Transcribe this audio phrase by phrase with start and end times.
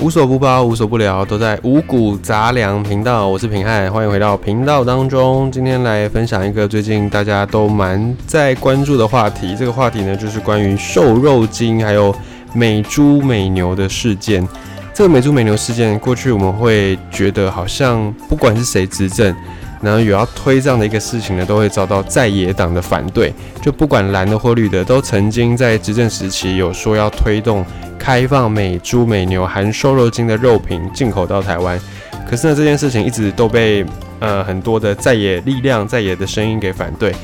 [0.00, 3.28] 无所不包，无所不聊，都在五谷杂粮频道。
[3.28, 5.52] 我是平汉，欢迎回到频道当中。
[5.52, 9.54] 今天来分享一个最近大家都蛮在关注的话题。
[9.54, 12.14] 这个话题呢，就是关于瘦肉精还有
[12.54, 14.48] 美猪美牛的事件。
[14.94, 19.36] 这个美猪美牛事件，过去我们会觉得好像不管是谁执政。
[19.80, 23.32] 然后有要推这样的一个事情呢，都会遭到在野党的反对。
[23.62, 27.64] 就不管蓝的或绿的，都曾经在执政时期有说要推动
[27.98, 31.80] 开放美猪美牛含瘦肉精的肉品进口到台湾。
[32.28, 33.84] 可是呢，这件事情一直都被
[34.18, 37.14] 呃很多的在野力量、在野的声音给反对。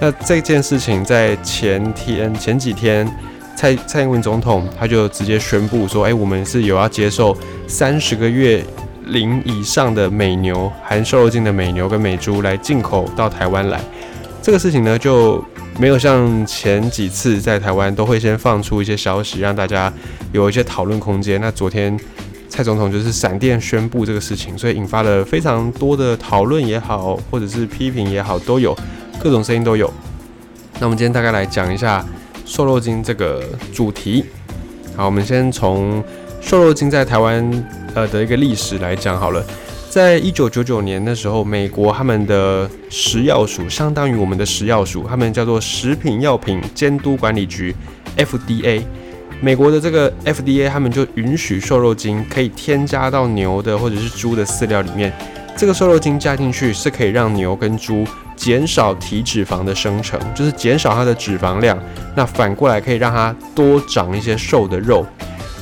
[0.00, 3.06] 那这件事情在前天、前几天，
[3.54, 7.36] 蔡蔡英文总统他就直接宣布说：“哎，我们是有要接受
[7.66, 8.64] 三十个月。”
[9.06, 13.80] 零以上的美牛含瘦肉精的美牛跟美猪来进口到台湾来，
[14.42, 15.42] 这个事情呢就
[15.78, 19.92] 没有像前几次在台湾都会先放出一些消息让大家
[20.32, 21.40] 有一些讨论空间。
[21.40, 21.98] 那昨天
[22.48, 28.76] 蔡总统就是闪电宣布这个事情，所以引发了非常多的讨论也好，或者是批评也好，都有
[29.20, 29.92] 各种声音都有。
[30.78, 32.04] 那我们今天大概来讲一下
[32.44, 34.24] 瘦肉精这个主题。
[34.96, 36.02] 好，我们先从
[36.46, 37.66] 瘦肉精在台湾。
[37.92, 39.42] 呃的一个历史来讲好了，
[39.88, 47.74] 在一九九九年的时候，美国他们的食药署相当于我们的食药署，他们叫做食品药品监督管理局
[48.18, 48.82] （FDA）。
[49.40, 55.12] 美国的这个 FDA 他们就允许瘦肉精可以添加到牛的或者是猪的饲料里面。
[55.56, 58.04] 这个瘦肉精加进去是可以让牛跟猪
[58.36, 61.76] 减少体脂肪的生成，就是减少它的脂肪量。
[62.14, 65.04] 那反过来可以让它多长一些瘦的肉。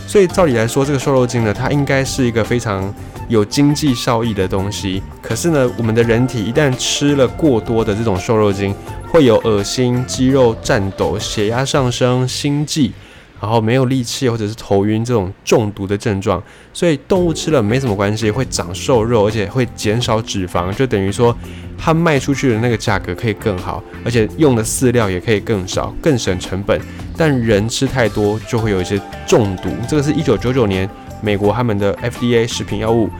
[0.06, 2.92] 所以照理来说，这个瘦肉精呢，它应该是一个非常
[3.28, 5.02] 有经济效益的东西。
[5.20, 8.74] 可是呢，我们的人体一旦吃了过多的这种瘦肉精，
[9.10, 12.92] 会有恶心、肌肉颤抖、血压上升、心悸。
[13.40, 21.36] 然后没有力气或者是头晕这种中毒的症状，所以动物吃了没什么关系，会长瘦肉，而且会减少脂肪，就等于说
[21.76, 26.80] 它卖出去的那个价格可以更好，而且用的饲料也可以更少，更省成本。
[27.16, 30.88] 但人吃太多就会有一些中毒，这个是一九九九年
[31.20, 33.10] 美国他们的 FDA 食品药物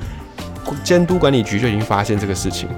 [0.82, 2.68] 监督管理局就已经发现这个事情。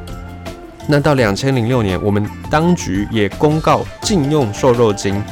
[0.88, 5.22] 那到两千零六年，我们当局也公告禁用瘦肉精。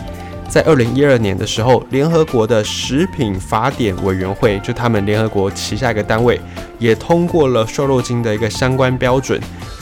[0.48, 6.40] 在二零一二年的时候，联合国的食品法典委员会，就他们联合国旗下一个单位，
[6.78, 9.40] 也通过了瘦肉精的一个相关标准，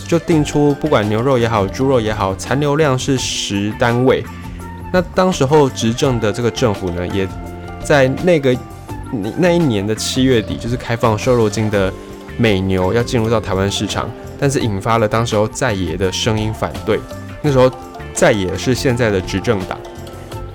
[0.08, 4.24] 就定出不管牛肉也好，猪肉也好，残留量是十单位。
[4.92, 7.28] 那当时候执政的这个政府呢，也
[7.82, 8.56] 在那个
[9.36, 11.92] 那一年的七月底，就是开放瘦肉精的
[12.38, 16.98] 美牛要进入到台湾市场，但是引发了当时候在野的声音反对。
[17.42, 17.70] 那时候
[18.14, 19.78] 在野是现在的执政党。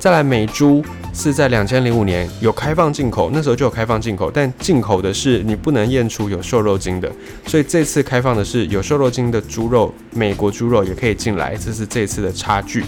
[0.07, 0.81] 再来，美猪
[1.13, 7.11] 是在两千零五年有开放进口，那时候就有开放进口，但进口的是你不能验出有瘦肉精的，
[7.45, 12.85] 所以这次开放的是有瘦肉精的猪肉，美国猪肉也可以进来，这是这次的差距。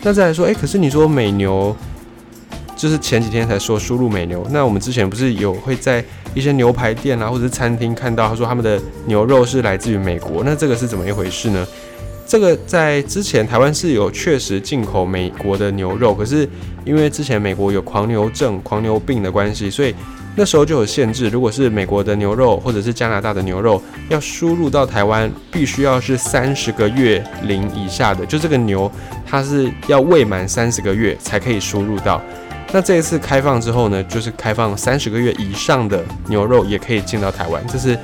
[0.00, 1.76] 那再来说，诶，可是你说美牛，
[2.74, 6.02] 就是前几天才说输入美牛，那我们之前不是有会在
[6.34, 11.66] 一些牛排店啊或者是餐厅看到，他说他们的牛肉是来自于美国，那这个是怎么一回事呢？
[12.26, 16.48] 这个在之前台湾是有确实进口美国的牛肉，可是
[16.84, 19.94] 因为之前美国有狂牛症、狂牛病的关系，所以
[20.34, 21.28] 那时候就有限制。
[21.28, 28.90] 如果是美国的牛肉或者是加拿大的牛肉要输入到台湾，必须要是三十个月龄以下的，就这个牛
[29.24, 32.20] 它是要未满三十个月才可以输入到。
[32.72, 37.96] 那这一次开放之后呢，就是开放三十个月以上的牛肉也可以进到台湾，这是。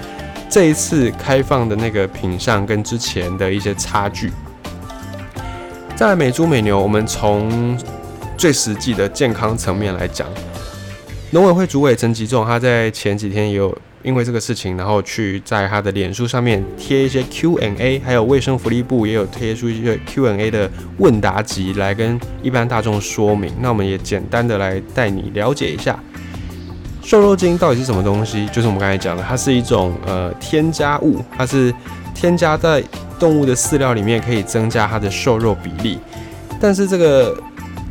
[0.53, 4.31] 这一次开放的那个品相跟之前的一些差距。
[5.97, 7.75] 再来美猪美牛，我们从
[8.37, 10.29] 最实际的健康层面来讲，
[11.31, 23.51] 农委会主委陈吉仲他在前几天也有因为这个事情，然后去在他的脸书上面贴一些 Q&A，还有卫生福利部也有贴出一些 Q&A 的问答集来跟一般大众说明。
[23.59, 25.99] 那我们也简单的来带你了解一下。
[27.05, 28.47] 瘦肉精到底是什么东西？
[28.47, 31.75] 就是我们刚才讲的，它是一种呃添加物，它是
[32.15, 32.83] 添加在
[33.19, 35.99] 动物的饲料里面，可以增加它的瘦肉比例。
[36.61, 37.37] 但是这个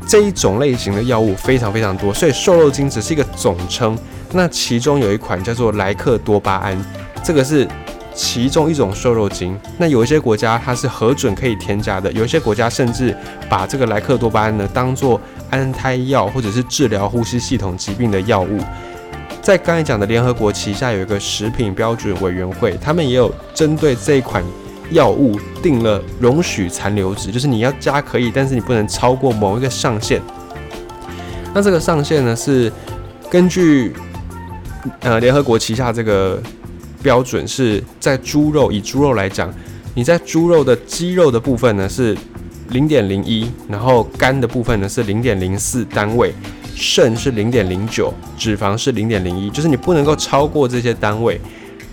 [0.07, 3.97] 这一种类型的药物非常非常多，所以瘦肉精只是一个总称。
[4.31, 6.85] 那其中有一款叫做莱克多巴胺，
[7.21, 7.67] 这个是
[8.15, 9.59] 其中一种瘦肉精。
[9.77, 13.15] 那有一些国家它是核准可以添加的，有一些国家甚至
[13.49, 15.19] 把这个莱克多巴胺呢当做
[15.49, 18.59] 安胎药或者是治疗呼吸系统疾病的药物。
[19.41, 24.43] 在刚才讲的联合国旗下有一个食品标准委员会，他们也有针对这一款
[24.91, 30.21] 药物定了容许残留值，就是你要加可以，但是你不能超过某一个上限。
[31.53, 32.71] 那这个上限呢是
[33.31, 33.93] 根据
[34.99, 36.39] 呃联合国旗下这个
[37.01, 39.51] 标准是在猪肉，以猪肉来讲，
[39.95, 42.15] 你在猪肉的肌肉的部分呢是
[42.69, 46.31] 零点零一，然后肝的部分呢是零点零四单位，
[46.75, 51.39] 肾是零点零九，脂肪是零点零一，就是你不能够超过这些单位。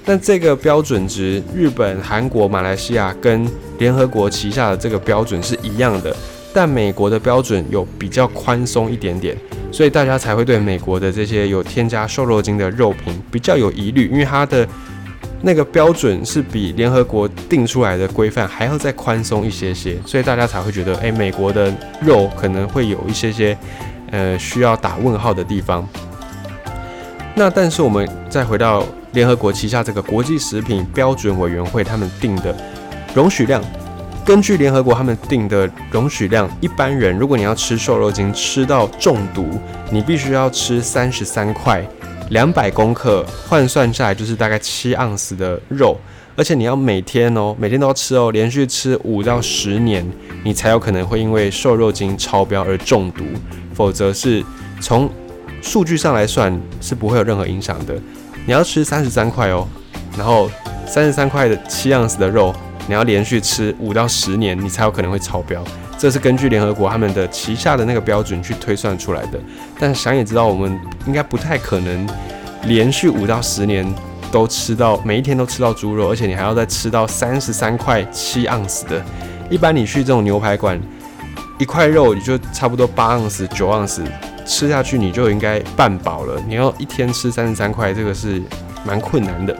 [0.05, 3.47] 但这个标准值，日本、韩国、马来西亚跟
[3.79, 6.17] 联合国旗下的这个标准是一样的，
[6.55, 9.37] 但美国的标准有比较宽松一点点，
[9.71, 14.67] 所以大家才会对美国的这些有添加瘦肉精的肉品比较有疑虑，因为它的
[15.43, 21.71] 那个标准是比联合国定出来的规范还要再宽松一些些，所以大家才会觉得，诶，美国的
[22.01, 23.55] 肉可能会有一些些，
[24.11, 25.87] 呃，需要打问号的地方。
[27.35, 28.85] 那但是我们再回到。
[29.13, 32.55] 联合国旗下这个国际食品标准委员会，他们定的
[33.15, 33.61] 容许量，
[34.23, 39.49] 根据联合国他们定的容许量，一般人如果你要吃瘦肉精吃到中毒，
[39.91, 41.83] 你必须要吃三十三块，
[42.29, 45.99] 两百公克换算下来就是大概七盎司的肉，
[46.37, 50.07] 而且你要每天哦，每天都要吃哦，连续吃五到十年，
[50.45, 53.25] 你才有可能会因为瘦肉精超标而中毒，
[53.79, 54.45] 否则是
[54.81, 55.09] 从
[55.63, 57.95] 数据上来算是不会有任何影响的。
[58.45, 59.65] 你要吃三十三块哦，
[60.17, 60.51] 然后
[60.85, 62.53] 三十三块的七盎司的肉，
[62.89, 65.63] 你要连续吃五到十年，你才有可能会超标。
[65.97, 69.39] 这是根据联合国他们的旗下的那个标准去推算出来的。
[69.79, 70.77] 但想也知道，我们
[71.07, 72.05] 应该不太可能
[72.65, 73.87] 连续五到十年
[74.33, 79.01] 都吃到每一天都吃到猪肉，而且你还要再吃到三十三块七盎司的。
[79.49, 80.81] 一般你去这种牛排馆，
[81.59, 84.03] 一块肉你就差不多八盎司九盎司。
[84.47, 88.43] 吃下去你就应该半饱了，你要一天吃三十三块，这个是
[88.83, 89.55] 蛮困难的。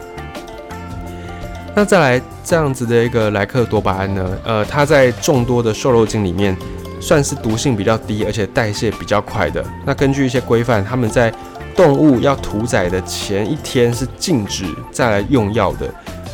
[1.75, 4.27] 那再来这样子的一个莱克多巴胺呢？
[4.43, 6.57] 呃，它在众多的瘦肉精里面
[6.99, 9.63] 算是毒性比较低，而且代谢比较快的。
[9.85, 11.31] 那根据一些规范，他们在
[11.75, 15.87] 动物要屠宰的前一天是禁止再来用药的，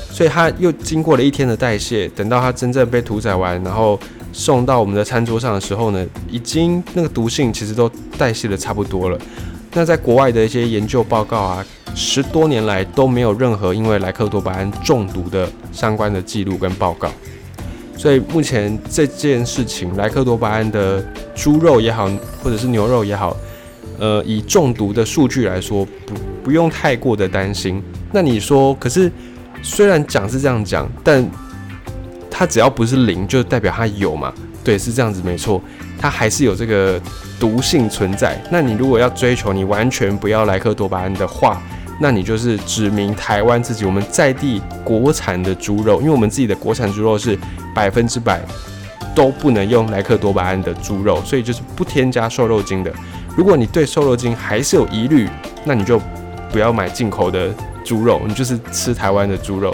[0.09, 3.99] 所以它又经过了一天的代谢，等到它真正被屠宰完，然后。
[4.37, 9.17] 送到我们的餐桌上的时候呢，已经那个毒性其实都代谢的差不多了。
[9.73, 11.65] 那在国外的一些研究报告啊，
[11.95, 17.09] 十多年来都没有任何因为莱克多巴胺中毒的相关的记录跟报告。
[17.95, 21.01] 所以目前这件事情，莱克多巴胺的
[21.33, 22.11] 猪肉也好，
[22.43, 23.35] 或者是牛肉也好，
[23.97, 27.81] 呃，以中毒的数据来说，不不用太过的担心。
[28.11, 29.09] 那你说，可是
[29.63, 31.25] 虽然讲是这样讲，但
[32.37, 34.33] 它只要不是零，就代表它有嘛？
[34.61, 35.61] 对，是这样子，没错，
[35.97, 36.99] 它还是有这个
[37.39, 38.37] 毒性存在。
[38.51, 41.61] 那你如果要追求你完全不要莱克多巴胺的话，
[41.97, 47.39] 那你就是指明台湾自己我们在地国产的猪肉，因为我们自己的国产猪肉是
[47.73, 48.41] 百分之百
[49.15, 52.91] 都不能用莱克多巴胺的猪肉，所以就是不添加瘦肉精的。
[53.37, 55.29] 如果你对瘦肉精还是有疑虑，
[55.63, 56.01] 那你就
[56.51, 57.49] 不要买进口的
[57.85, 59.73] 猪肉，你就是吃台湾的猪肉。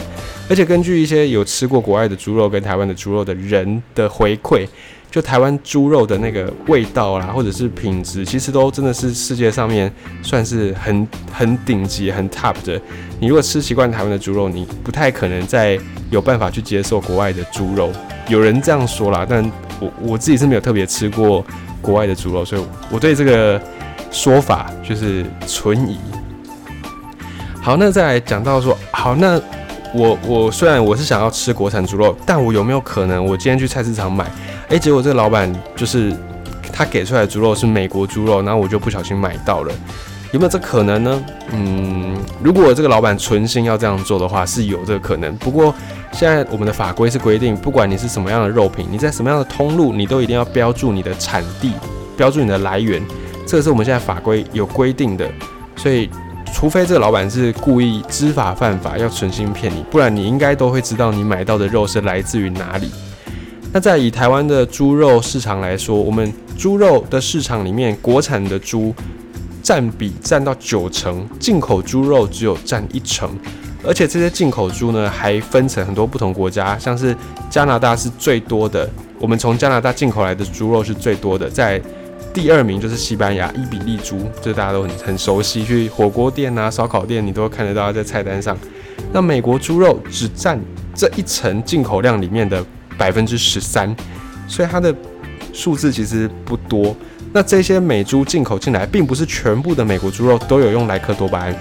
[0.52, 4.68] 而且根据一些有吃过国外的猪肉跟台湾的猪肉的人的回馈，
[5.10, 9.90] 就台湾猪肉的那个味道啦，或者是品质，其实都真的是世界上面
[10.22, 12.78] 算是很很顶级、很 top 的。
[13.22, 17.90] 你如果吃习惯台湾的猪肉，你不太可能再有办法去接受国外的猪肉。
[18.28, 19.50] 有人这样说啦，但
[19.80, 21.46] 我我自己是没有特别吃过
[21.82, 23.62] 国外的猪肉，所以我对这个
[24.12, 25.98] 说法就是存疑。
[27.62, 29.42] 好，那再来讲到说，好那。
[29.94, 34.26] 我我虽然我是想要吃国产猪肉，但我有没有可能我今天去菜市场买，
[34.70, 36.16] 诶，结果这个老板就是
[36.72, 39.74] 他给出来的猪肉是美国猪肉，然后我就不小心买到了，
[40.32, 41.24] 有没有这可能呢？
[41.52, 45.36] 嗯，如果这个老板存心要这样做的话，是有这个可能。
[45.36, 45.76] 不过
[46.14, 51.74] 现在我们的法规是规定，不管你是什么样的肉品，你在什么样的通路，你都一定要标注你的产地，
[52.16, 53.06] 标注你的来源，
[53.46, 55.30] 这个是我们现在法规有规定的，
[55.76, 56.10] 所以。
[56.62, 62.92] 除非这个老板是故意知法犯法，要存心骗你，不然你应该都会知道你买到的肉是来自于哪里。
[63.74, 68.94] 那在以台湾的猪肉市场来说，我们猪肉的市场里面，国产的猪
[69.64, 73.36] 占比占到九成，进口猪肉只有占一成，
[73.84, 77.18] 而且这些进口猪呢还分成很多不同国家，像是
[77.50, 78.88] 加拿大是最多的，
[79.18, 81.82] 我们从加拿大进口来的猪肉是最多的，在。
[82.34, 88.58] 第二名就是西班牙伊比利猪，这大家都很很熟悉，去火锅店啊、烧烤店，你都会看得到在菜单上。
[89.12, 90.60] 那美国猪肉只占
[90.96, 92.64] 这一层进口量里面的
[92.98, 93.94] 百分之十三，
[94.48, 94.96] 所以它的
[95.52, 96.96] 数字其实不多。
[97.34, 101.56] 那这些美猪进口进来，并不是全部的美国猪肉都有用莱克多巴胺，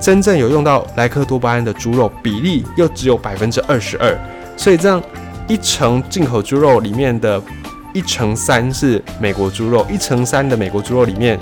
[0.00, 4.18] 真正有用到莱克多巴胺的猪肉比例又只有百分之二十二，
[4.56, 5.00] 所以这样
[5.46, 7.40] 一层进口猪肉里面的。
[7.96, 11.40] 一乘三是美国猪肉，一乘三的美国猪肉里面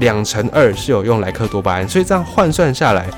[0.00, 3.08] 两乘二是有用莱克多巴胺，所以这样换算下来，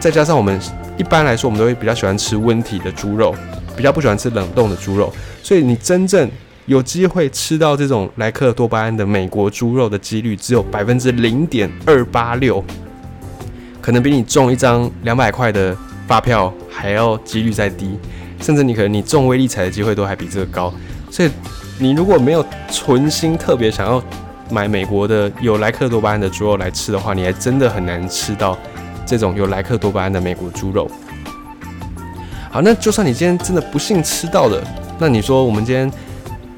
[0.00, 0.60] 再加上我们
[0.98, 3.32] 一般来说我们都会比较喜欢吃温体的猪肉，
[3.76, 5.12] 比较不喜欢吃冷冻的猪肉，
[5.44, 6.28] 所以你真正
[6.64, 12.64] 有机会吃到这种莱克多巴胺的美国猪肉的几率只有百分之零点二八六，
[13.80, 15.76] 可能比你中一张两百块的
[16.08, 17.96] 发票还要几率再低。
[18.42, 20.74] 甚至你可能你中威力彩的机会都还比这个高，
[21.10, 21.30] 所以
[21.78, 24.02] 你如果没有存心特别想要
[24.50, 28.56] 买美国的有莱克多巴胺的猪肉来吃的话，你还真的很难吃到
[29.04, 30.90] 这种有莱克多巴胺的美国猪肉。
[32.50, 34.62] 好，那就算你今天真的不幸吃到的，
[34.98, 35.90] 那你说我们今天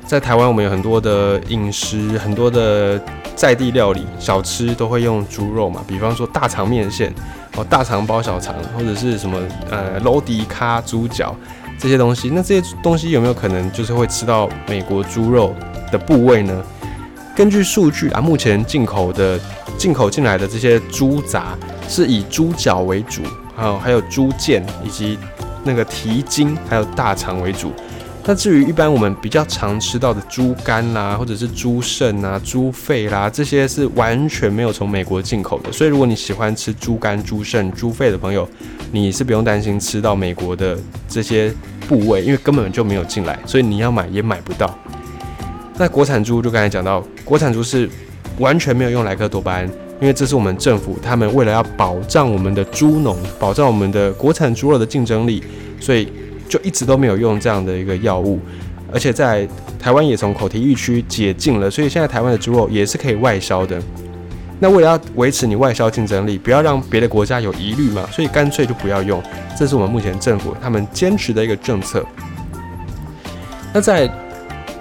[0.06, 3.00] 在台湾，我们有很多的饮食，很多的
[3.34, 7.12] 在地料理小吃都会用猪肉嘛，比方说大肠面线
[7.56, 9.36] 哦，大肠包小肠，或者是什么
[9.68, 11.34] 呃楼迪卡猪脚。
[11.78, 15.54] 这些东西，那这些东西有没有可能就是会吃到美国猪肉
[15.92, 16.62] 的部位呢？
[17.36, 19.38] 根据数据啊，目前进口的
[19.78, 21.56] 进口进来的这些猪杂
[21.88, 23.22] 是以猪脚为主，
[23.56, 25.16] 还有还有猪腱以及
[25.62, 27.72] 那个蹄筋，还有大肠为主。
[28.28, 35.72] 那至于一般我们比较常吃到的猪肝啦，或者是猪肾啊、猪肺啦，这些是完全没有从美国进口的。
[35.72, 38.46] 所以如果你喜欢吃猪肝、猪肾、猪肺的朋友，
[38.92, 40.76] 你是不用担心吃到美国的
[41.08, 41.50] 这些
[41.88, 44.78] 部位，因为根本就没有进来，所以你要买也买不到。
[45.78, 47.88] 那国产猪就刚才讲到，国产猪是
[48.38, 49.66] 完全没有用莱克多巴胺，
[50.02, 55.42] 因为这是我们政府他们为了要保障我们的猪农，保障我们的国产猪肉的竞争力，
[55.80, 56.12] 所以。
[56.48, 58.40] 就一直都没有用这样的一个药物，
[58.92, 59.46] 而且在
[59.78, 63.80] 台湾也从口蹄疫区解禁了，所以现在台湾的猪肉也是可以外销的。
[64.60, 69.22] 那为了要维持你外销竞争力，不要让别的国家有疑虑嘛，所以干脆就不要用。
[69.56, 72.04] 这是我们目前政府他们坚持的一个政策。
[73.72, 74.10] 那在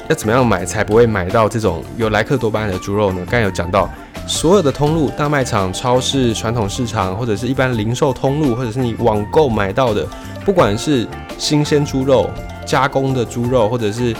[0.07, 3.19] 要怎么样买才不会买到这种有莱克多巴胺的猪肉呢？
[3.29, 3.87] 刚才有讲到，
[4.27, 10.05] 所有的通路、大卖场、超市、传统市场，或者是一般零售通路，或者是你网购买到的，
[10.43, 11.07] 不管是
[11.37, 12.29] 新鲜猪肉、
[12.65, 14.13] 加工的猪肉，或者是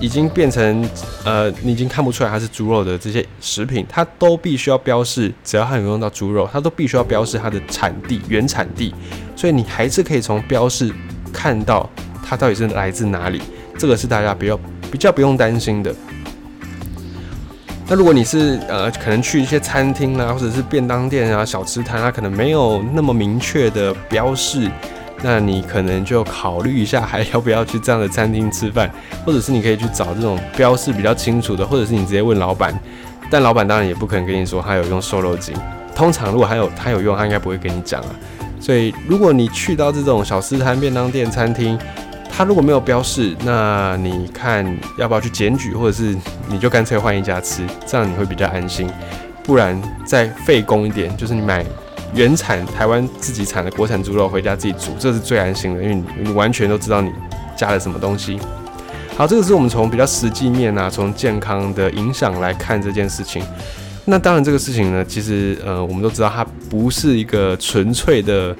[0.00, 0.88] 已经变成
[1.24, 8.94] 呃，你已经看不出来它是猪肉的这些食品，它都必须要标示，只要它有用到猪肉，它都必须要标示它的产地、原产地。
[9.36, 10.90] 所以你还是可以从标示
[11.30, 11.88] 看到
[12.24, 13.40] 它到底是来自哪里，
[13.78, 14.58] 这个是大家比较
[14.90, 15.94] 比较不用担心的。
[17.92, 24.66] 那如果你是呃，可能去一些餐厅啦，或者是便当店啊、小吃摊，它可能没有那么明确的标示。
[25.22, 28.90] 那你可能就考虑一下，还要不要去这样的餐厅吃饭，
[29.26, 32.74] 或者是你可以去找这种标示比较清楚的，或者是你直接问老板。
[33.30, 35.54] 但老板当然也不可能跟你说他有用瘦肉精。
[35.94, 38.08] 通常如果还有他有用，他应该不会跟你讲啊。
[38.58, 41.78] 所以如果你去到这种小吃摊、便当店、餐厅，
[42.42, 44.66] 他如果没有标示，那你看
[44.98, 46.12] 要不要去检举，或者是
[46.48, 48.90] 你就干脆换一家吃，这样你会比较安心。
[49.44, 51.64] 不然再费工一点，就是你买。
[52.14, 57.12] 原产台湾自己产的国产猪肉回家自己煮，这是最安心的，因为你完全都知道你
[57.56, 58.40] 加了什么东西。
[59.16, 63.40] 好，这个是我们从比较实际面啊，从健康的影响来看这件事情。
[64.04, 68.54] 那当然，这个事情呢，其实呃，我们都知道它不是一个纯粹的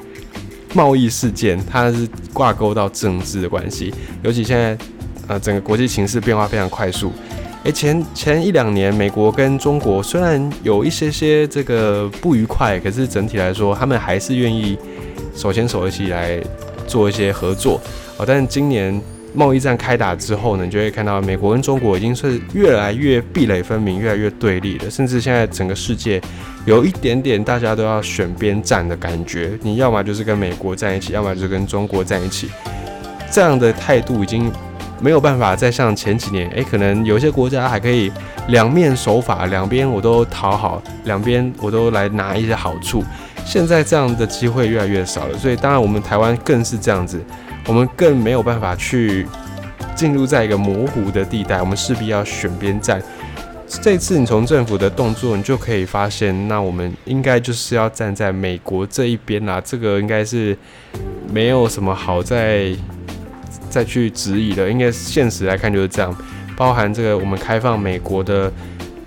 [0.75, 3.93] 贸易事件，它是挂钩到政治的关系。
[4.23, 4.77] 尤其现在
[5.29, 7.13] 呃，整个国际形势变化非常快速。
[7.65, 14.77] 诶，前前一两年，美国跟中国虽然有一些些这个不愉快，可是整体来说，他们还是愿意
[15.35, 16.43] 手牵手一起来
[16.89, 17.81] 做一些合作
[18.17, 18.25] 哦。
[18.27, 19.01] 但今年
[19.35, 26.21] 贸易战开打之后呢，你就会看到美国跟中国已经是越来越壁垒分明，越来越对立了，甚至现在整个世界
[26.65, 29.53] 有一点点大家都要选边站的感觉。
[29.63, 32.51] 你要么就是跟美国在一起，要么就是跟中国在一起，
[33.31, 34.53] 这样的态度已经。
[35.01, 38.09] 没有办法再像前几年，诶，可能有些国家还可以
[38.47, 43.03] 两面手法，两边我都讨好，两边我都来拿一些好处。
[43.45, 47.21] 现在这样的机会越来越少了，所以当然我们台湾更是这样子，
[47.67, 49.27] 我们更没有办法去
[49.95, 53.03] 进入在一个模糊的地带，我们势必要选边站。
[53.67, 59.61] 这次你从政府的动作，你就可以发现，那我们应该就是要站在美国这一边啦。
[59.65, 60.57] 这个应该是
[61.33, 62.75] 没有什么好再。
[63.71, 66.15] 再去质疑的，应该现实来看就是这样。
[66.55, 68.53] 包含这个，我们开放美国的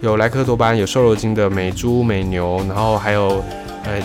[0.01, 3.43] 有莱克多巴胺、有瘦肉精的美猪、美牛，然后还有
[3.83, 4.01] 呃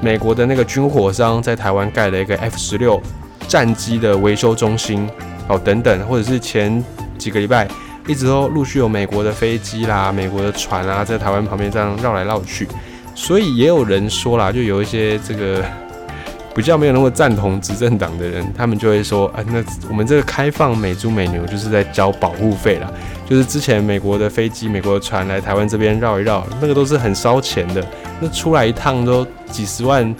[0.00, 2.98] 美国的那个军火商在台湾盖了一个 F 十六
[3.48, 5.08] 战机的维修中心
[5.48, 6.84] 哦等等，或者是前
[7.18, 7.68] 几个礼拜
[8.06, 12.68] 一直都陆续有美国的飞机啦、美国的船啊在台湾旁边这样绕来绕去。
[13.14, 15.64] 所以也有人说啦，就有一些这个
[16.54, 22.90] 比较没有那么赞同执政党的人，他们就会说，啊，那我们这个开放美猪美牛就是在交保护费啦，
[23.28, 27.86] 就是之前美国的飞机、美国的船来台湾这边绕一绕，那个都是很烧钱的，
[28.20, 30.14] 那出来一趟都几十万，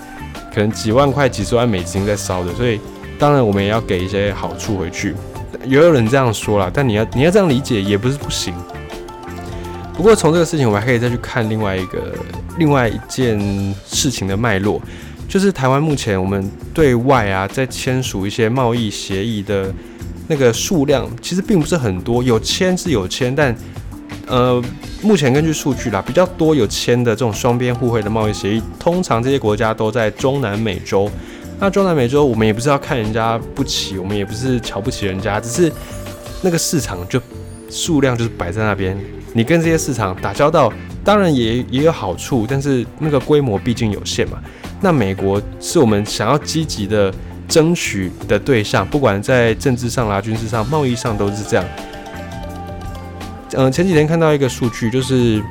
[0.55, 2.79] 可能几万块、几十万美金在烧的，所以
[3.19, 5.15] 当然我们也要给一些好处回去。
[5.65, 8.55] 也有人这样说了，但你要你要这样理解也不是不行。
[9.95, 12.15] 不过从这个事情，我们还可以再去看另外一个
[12.59, 13.39] 另外一件
[13.87, 14.81] 事情的脉络。
[15.27, 19.75] 就是台湾目前我们对外啊，在签署一些贸易协议的
[20.29, 22.23] 那个数量，其实并不是很多。
[22.23, 23.57] 有签是有签，但
[24.29, 24.63] 呃，
[25.03, 31.11] 目前根据数据啦，比较多有签的这种双边互惠的贸易协议，通常这些国家都在中南美洲。
[31.59, 35.73] 那中南美洲，我们也不是要看人家不起，我们也不是瞧不起人家，只是
[36.43, 37.21] 那个市场就
[37.71, 38.97] 数量就是摆在那边。
[39.33, 40.73] 你跟这些市场打交道，
[41.05, 44.39] 当然也也有好处，但是那个规模毕竟有限嘛。
[44.81, 47.13] 那美国是我们想要积极的
[47.49, 51.65] 争取的对象，不管在政治上啦、军事上、贸易上都是这样。
[53.53, 55.43] 嗯，前几天看到一个数据，就是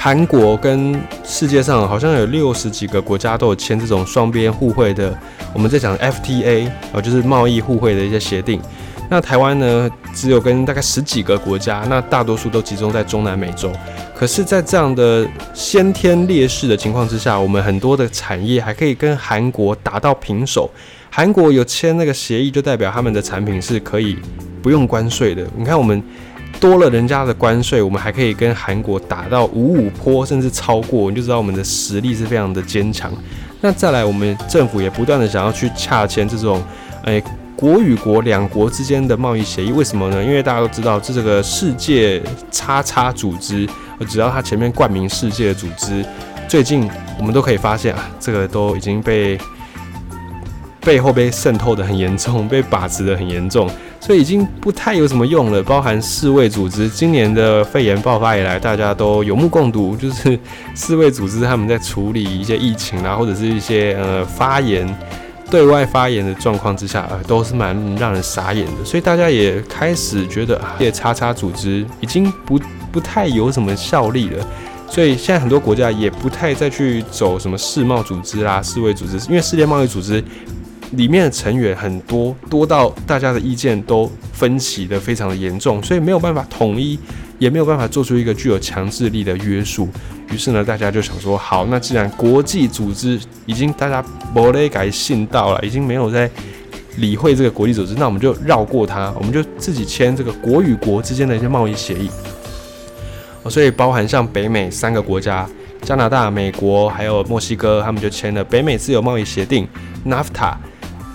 [0.00, 5.12] 韩国跟世界上好像有六十几个国家都有签这种双边互惠的，
[5.52, 8.60] 我们在讲 FTA 啊，就是贸易互惠的一些协定。
[9.10, 13.72] 那台湾呢，只有跟大概十几个国家，那大多数都集中在中南美洲。
[14.14, 20.70] 可是，在这样的先天劣势的情况之下，我们很多的产业还可以跟韩国打到平手。
[21.10, 24.16] 韩国有签那个协议，就代表他们的产品是可以
[24.62, 25.44] 不用关税的。
[25.56, 26.00] 你看，我们
[26.60, 33.12] 多了人家的关税，我们还可以跟韩国打到五五坡，甚至超过，你就知道我们的实力是非常的坚强。
[33.60, 36.62] 那再来，我们政府也不断的想要去洽签这种，
[37.04, 37.22] 诶。
[37.56, 40.22] 国与国两国之间的贸易协议，为什么呢？
[40.22, 42.22] 因为大家都知道，这这个世界
[42.52, 43.68] 叉叉组织，
[44.08, 46.06] 只要它前面冠名世界的组织，
[46.46, 46.88] 最近
[47.18, 49.36] 我们都可以发现啊，这个都已经被
[50.88, 53.68] 背后被渗透的很严重， 被把持的很严重，
[54.00, 55.62] 所以已经不太有什么用了。
[55.62, 60.38] 包含世卫组织，今年的肺炎爆发以来，大家都有目共睹，就是
[60.74, 64.88] 世卫组织他们在处理一些疫情啊，或者是一些呃发言。
[65.50, 72.60] 对外发言的状况之下，呃，都是蛮让人傻眼的，所以大家也开始觉得啊，这叉叉组织已经不
[72.92, 74.46] 不太有什么效力了，
[74.90, 80.22] 所以现在很多国家也不太再去走什么世贸组织啦、世卫组织，因为世界贸易组织
[80.92, 86.98] 里面的成员很多，多到大家的意见都分歧的非常的严重，所以没有办法统一。
[87.38, 89.88] 也没有办法做出一个具有强制力的约束，
[90.32, 94.02] 于是呢，大家就想说，好，那既然国际组织已经大家
[94.34, 96.28] 不勒改信到了，已经没有在
[96.96, 102.10] 理会这个国际组织，那我们就绕过它，我们就自己签这个国与国之间的一些贸易协议。
[103.48, 105.48] 所以包含像北美三个国家，
[105.82, 109.64] 加拿大、美国还有墨西哥，他们就签了北美自由贸易协定
[110.04, 110.56] （NAFTA），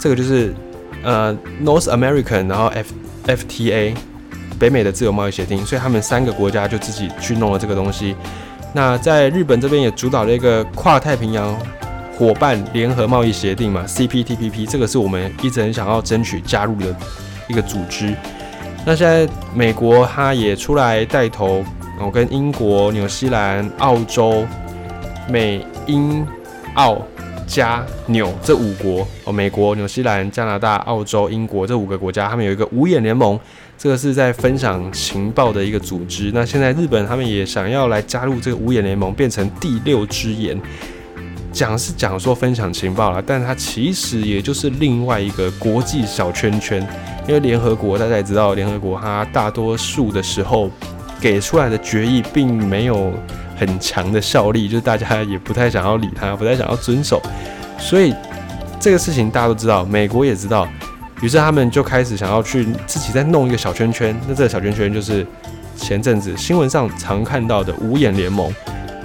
[0.03, 0.53] 这个就是
[1.01, 2.93] 呃 North American，然后 F
[3.25, 3.95] FTA。
[4.59, 8.15] 北美的自由贸易协定，所以他们三个国家就自己去弄了这个东西。
[8.73, 11.57] 那在日本这边也主导了一个跨太平洋
[12.17, 16.95] 伙伴联合贸易协定嘛，CPTPP，这个是我们一直很想要争取加入的
[17.47, 18.13] 一个组织。
[18.85, 21.63] 那现在美国它也出来带头，
[21.99, 24.45] 我跟英国、纽西兰、澳洲、
[25.27, 26.25] 美英
[26.75, 27.01] 澳
[27.47, 33.39] 加纽这五国哦，美国、纽西兰、加拿大、澳洲、英国这五个国家，他们有一个五眼联盟。
[33.75, 36.31] 这个是在分享情报的一个组织。
[36.33, 40.57] 那现在日本他们也想要来加入这个五眼联盟，变成第六只眼。
[41.51, 46.81] 讲是讲说分享情报了，但它其实也就是另外一个国际小圈圈。
[47.27, 50.71] 因为联合国大家也知道，联合国它大多数的时候
[51.19, 53.11] 给出来的决议并没有
[53.55, 57.21] 很强的效力，就是大家也不太想要理他，不太想要遵守。
[57.77, 58.13] 所以
[58.79, 60.67] 这个事情大家都知道，美国也知道。
[61.21, 65.25] 于是他们就开始想要去自己再弄一个小圈圈，那这个小圈圈就是
[65.77, 68.53] 前阵子新闻上常看到的五眼联盟，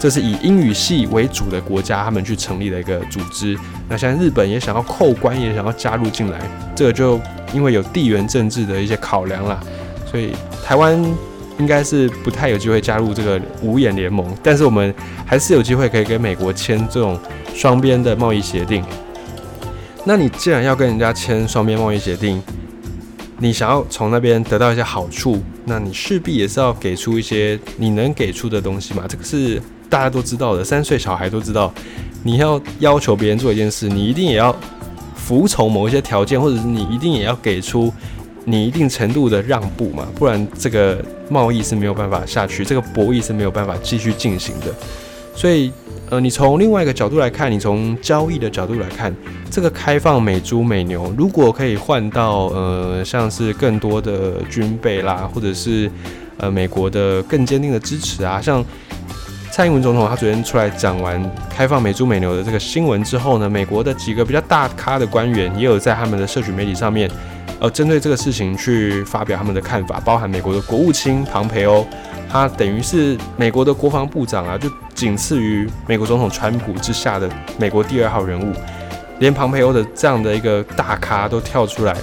[0.00, 3.56] 这是以英语系为主的国家他们去成立的一个组织。
[3.88, 6.40] 那现在日本也想要扣关，也想要加入进来，
[6.74, 7.20] 这个就
[7.52, 9.60] 因为有地缘政治的一些考量啦，
[10.04, 10.34] 所以
[10.64, 11.00] 台湾
[11.58, 14.94] 应该是不太有机会加入这个五眼联盟，但是我们
[15.26, 17.18] 还是有机会可以跟美国签这种
[17.54, 18.84] 双边的贸易协定。
[20.04, 22.42] 那你既然要跟人家签双边贸易协定，
[23.38, 29.04] 你想要从那边得到一些好处，那你势必也是要给出一些你能给出的东西嘛。
[29.08, 31.72] 这个是大家都知道的，三岁小孩都知道。
[32.22, 34.54] 你要要求别人做一件事，你一定也要
[35.14, 37.92] 服从某一些条件，或者是你一定也要给出
[38.48, 44.74] 你一定程度的让步嘛，不然这个贸易是没有办法下去，这个博弈是没有办法继续进行的。
[45.34, 45.70] 所以，
[46.08, 49.14] 呃，你从另外一个角度来看，你从交易的角度来看，
[49.50, 55.90] 这个开放美猪美牛，如果可以换到呃，像是更多的军备啦，或者是
[56.38, 58.64] 呃美国的更坚定的支持啊，像
[59.52, 67.08] 蔡英文总统他昨天出来讲完开放美猪美牛的这个新闻之后呢，美国的几个比较大咖的官员也有在他们的社群媒体上面，
[67.60, 71.86] 呃，针对这个事情去发表他们的看法，包含美国的国务卿庞培欧。
[72.30, 78.52] 他等于是美国的国防部长啊，就仅次于美国总统川普之下的美国第二号人物，
[79.18, 81.96] 连庞培欧的这样的一个大咖都跳出来，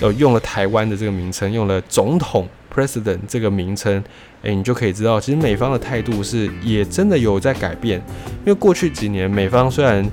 [0.00, 4.02] 呃用了台湾的这个名称，用了总统 （president） 这个名称，
[4.42, 8.02] 诶，你就可以知道，其实美方的态度是也真的有在改变。
[8.44, 10.04] 因为过去几年，美方虽然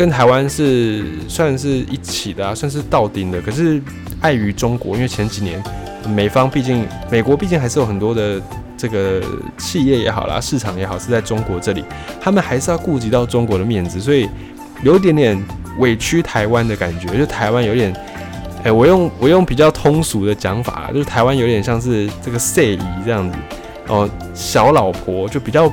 [0.00, 3.80] 跟台湾是算是一起的啊，算是到顶的，可是
[4.22, 5.62] 碍于中国，因为前几年。
[6.08, 8.40] 美方毕竟，美国毕竟还是有很多的
[8.74, 9.22] 这个
[9.58, 11.84] 企业也好啦，市场也好是在中国这里，
[12.18, 14.26] 他们还是要顾及到中国的面子，所以
[14.82, 15.38] 有一点点
[15.76, 17.94] 委屈台湾的感觉，就台湾有点，
[18.64, 23.36] 哎，我用我用比较通俗的讲法，就是台湾有点像是这个色姨这样子，
[23.88, 25.70] 哦，小老婆就比较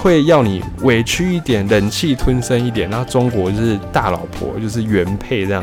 [0.00, 5.62] 会要你委屈一点，忍气吞声一点，然后中国就是大老婆，就是原配这样。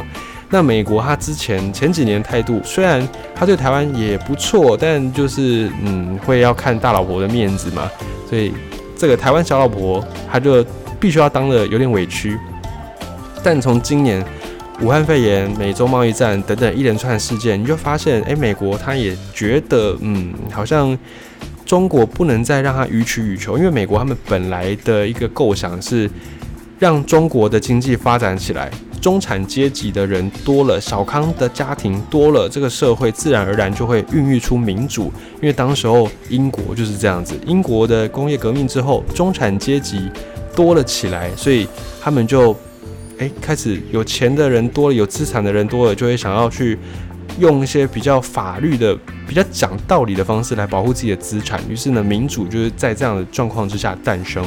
[0.51, 7.89] 那美国他之前前几年态度，虽然他对台湾也不错，但就是嗯，会要看大老婆的面子嘛，
[8.29, 8.53] 所以
[8.95, 10.63] 这个台湾小老婆他就
[10.99, 12.37] 必须要当的有点委屈。
[13.43, 14.23] 但从今年
[14.81, 20.95] 武汉肺炎、美洲贸易战等等一连串事件，你就发现，哎，美国他也觉得，嗯，好像
[21.67, 26.09] 中国不能再让他予取予求，因为美国他们本来的一个构想是
[26.79, 28.71] 让中国的经济发展起来。
[28.99, 35.11] 中产阶级的人多了，小康的家庭多了，这个社会自然而然就会孕育出民主。
[35.35, 40.09] 因为当时候英国就是这样子，英国的工业革命之后，中产阶级
[40.55, 41.67] 多了起来，所以
[42.01, 42.55] 他们就
[43.19, 46.77] 诶开始有钱的人多了，有资产的人多了，就会想要去
[47.39, 48.97] 用一些比较法律的、
[49.27, 51.59] 比较讲道理的方式来保护自己的资产。
[51.69, 54.43] 于是呢，民主就是在这样的状况之下诞生。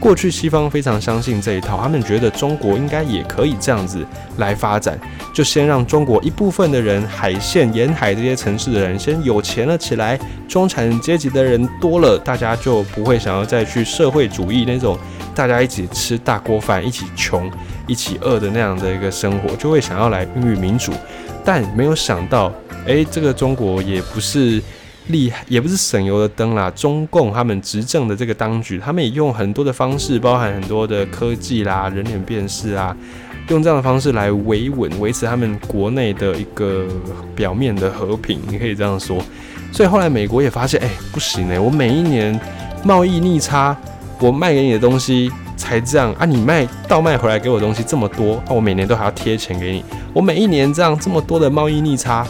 [0.00, 4.04] 过去西方非常相信这一套，他们觉得中国应该也可以这样子
[4.38, 4.98] 来发展，
[5.32, 14.98] 就先让中国一部分的人，海线沿海这些城市的人先有钱了起来，中产阶级的人多了，大家就不会想要再去社会主义那种
[15.36, 17.48] 大家一起吃大锅饭、一起穷、
[17.86, 20.92] 一起饿的那样的一个生活，就会想要来孕育民主。
[21.44, 22.52] 但没有想到，
[22.86, 24.62] 诶，这个中国也不是。
[25.08, 32.96] 厉害也不是省油的灯啦，中共他们执政的这个当局，他们也用很多的方式，包含很多的科技啦、人脸辨识啊，
[33.48, 36.86] 用这样的方式来维稳、维持他们国内的一个
[37.34, 39.20] 表面的和平，你可以这样说。
[39.72, 42.40] 所以后来美国也发现，哎，不行哎，我每一年
[42.84, 43.76] 贸易逆差，
[44.22, 52.26] 我卖给你的东西才这样啊，你卖倒卖回来给我东西这么多，那我每年都还要贴钱给你，我每一年这样这么多的贸易逆差，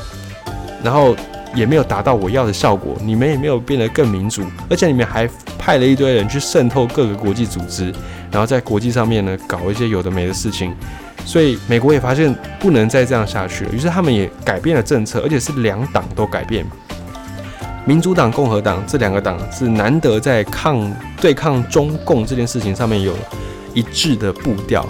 [0.82, 1.14] 然后。
[1.54, 5.28] 也没有达到我要的效果，你们也没有变得更民主，而且你们还
[5.58, 7.92] 派了一堆人去渗透各个国际组织，
[8.30, 10.74] 然后在国际上面呢搞一些有的没的事情，
[11.26, 16.64] 所以美国也发现不能再这样下去了，于是他们也改变了政策，而且是两党都改变，
[17.84, 20.90] 民主党、共和党这两个党是难得在抗
[21.20, 23.14] 对抗中共这件事情上面有
[23.74, 24.86] 一致的步调，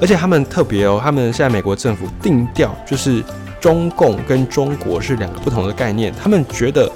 [0.00, 3.22] 而且他们特别哦，他们现在美国政府定调就是。
[3.62, 6.90] 中共跟中国是两个不同的概念，他们觉得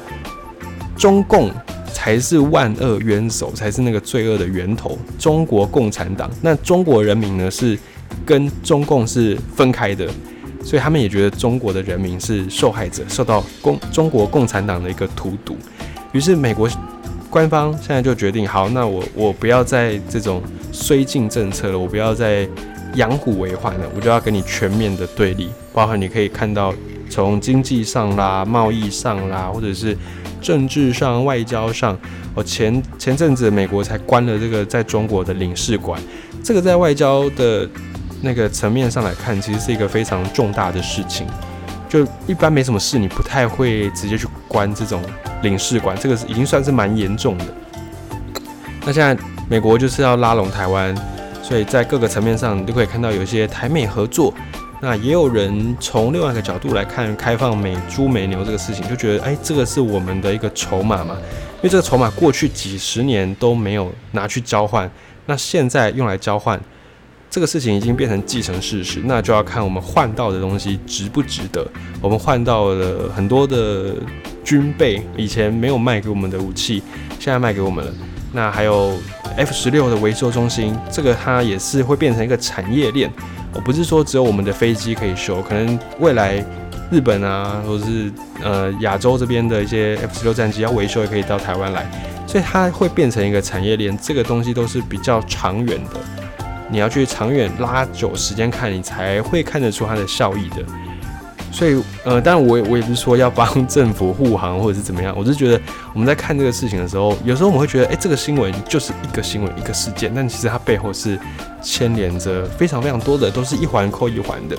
[0.96, 1.48] 中共
[1.92, 4.98] 才是万恶元首，才是那个罪恶的源头。
[5.16, 7.78] 中国共产党，那中国人民呢是
[8.24, 10.08] 跟中共是分开的，
[10.66, 15.56] 所以他们也觉得中国的人民是受害者，受到共中国共产党的一个荼毒。
[16.12, 16.68] 于是美国
[17.30, 22.48] 官方现在就决定，好，那我我不要再这种绥靖政策了，我不要再。
[22.94, 26.72] 养虎为患了，我就要跟你全面的对立，包含你可以看到
[27.10, 29.94] 从经济上啦、贸易上啦，或者是
[30.40, 31.98] 政治上、外交上。
[32.34, 36.00] 我前前阵子美国才关了这个在中国的领事馆，
[36.42, 37.68] 这个在外交的
[38.20, 41.26] 那个层面上来看，其实是一个非常重大的事情。
[41.88, 45.02] 就一般没什么事，你不太会直接去关这种
[45.42, 47.44] 领事馆，这个是已经算是蛮严重的。
[48.84, 49.16] 那现在
[49.48, 50.94] 美国就是要拉拢台湾。
[51.42, 54.34] 所以在各个层面上，你都可以看到有一些台美合作。
[54.80, 61.16] 那也有人从另外一个角度来看开放美猪美牛这个事情，就觉得，哎，这个是我们的一个筹码嘛。
[61.58, 64.90] 因为这个筹码过去几十年都没有拿去交换，
[65.26, 66.60] 那现在用来交换，
[67.30, 69.00] 这个事情已经变成既成事实。
[69.04, 71.66] 那就要看我们换到的东西值不值得。
[72.00, 73.94] 我们换到了很多的
[74.44, 76.82] 军备，以前没有卖给我们的武器，
[77.18, 77.92] 现在卖给我们了。
[78.32, 78.92] 那还有
[79.36, 83.10] F 十六的维修中心，这个它也是会变成一个产业链。
[83.54, 86.44] 我不是说只有我们的飞机可以修，可能未来
[86.90, 88.12] 日本啊，或者是
[88.42, 91.90] 呃亚洲这边的一些 F 十六战机要维修，也可以到台湾来。
[92.26, 96.00] 所以它会变成一个产业链，这个东西都是比较长远的。
[96.70, 100.56] 你要去长远拉久时间看，你才会看得出它的效益的。
[101.52, 105.58] 所以，呃，当然我也我也不是说要帮政府护航或者是怎么样，我是觉得
[105.94, 111.18] 我们在看这个事情的时候，有时候我们会觉得，哎，这个新闻就是一个新闻一个事件，但其实它背后是
[111.62, 114.56] 牵连着非常非常多的，都是一环扣一环的。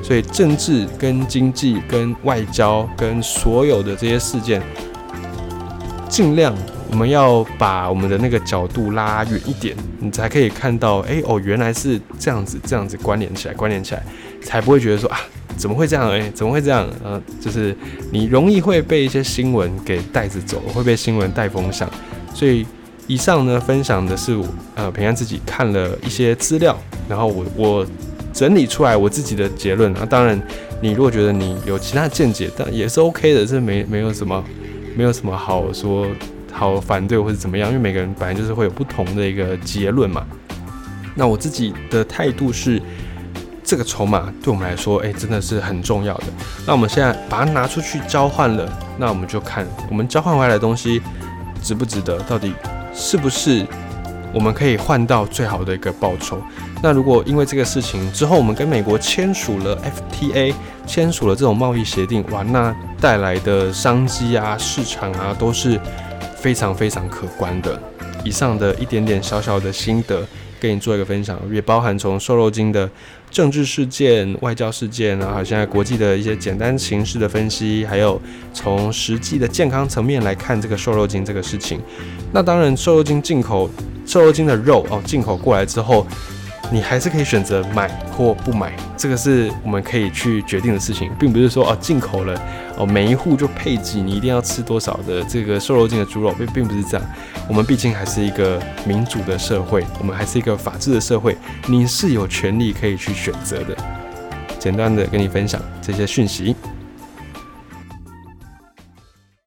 [0.00, 4.62] 所以，政治跟经济跟外交跟所有的这些事件，
[6.08, 6.54] 尽量。
[6.90, 14.02] 我们要把我们的那个角度拉远一点，你才可以看到，哎哦，原来是这样子，这样子关联起来，关联起来，
[14.42, 15.18] 才不会觉得说啊，
[15.56, 16.10] 怎么会这样？
[16.10, 16.88] 哎，怎么会这样？
[17.04, 17.76] 呃，就是
[18.10, 21.88] 你容易会被一些新闻给带着走，会被新闻带风向。
[22.32, 22.66] 所以
[23.06, 24.38] 以上呢，分享的是
[24.74, 26.76] 呃平安自己看了一些资料，
[27.08, 27.86] 然后我我
[28.32, 30.06] 整理出来我自己的结论啊。
[30.08, 30.40] 当然，
[30.80, 34.42] 你如果觉得你有其他见解，但也是 OK 的，这没没有什么，
[34.96, 36.06] 没有什么好说。
[36.58, 37.68] 好反对或者怎么样？
[37.68, 40.26] 因为每个人本来就是会有不同的一个结论嘛。
[41.14, 42.82] 那我自己的态度是，
[43.64, 46.24] 这个筹码对我们来说，哎，真的是很重要的。
[46.66, 48.68] 那我们现在把它拿出去交换了，
[48.98, 51.00] 那我们就看我们交换回来的东西
[51.62, 52.52] 值不值得，到底
[52.92, 53.66] 是不是
[54.34, 56.40] 我们可以换到最好的一个报酬。
[56.82, 59.76] 那如果因为这个事情之后，我们跟美国签署了
[60.20, 60.54] FTA，
[60.86, 65.80] 签署了这种贸易协定，哇，那带来的商机啊、市场啊，都是。
[66.40, 67.80] 非常非常可观的，
[68.24, 70.26] 以上的一点点小小的心得，
[70.60, 72.88] 跟你做一个分享，也包含从瘦肉精的
[73.30, 78.20] 政治事件、外交事件，然后现在国际的一些简单形式的分析，还有
[78.54, 81.80] 从实际的健康层面来看这个瘦肉精这个事情。
[82.32, 83.68] 那当然，瘦肉精进口
[84.06, 86.06] 瘦肉精的肉哦，进口过来之后。
[86.70, 92.38] 你还是可以选择买或不买，这个是我们可以去决定的事情，并不是说哦进口了
[92.76, 97.06] 哦每一户就配给你一定要吃多少的这个瘦肉精的猪肉，并并不是这样。
[97.48, 103.74] 我们毕竟还是一个民主的社会，我们还是一个法治的社会，你是有权利可以去选择的。
[104.58, 106.54] 简单的跟你分享这些讯息。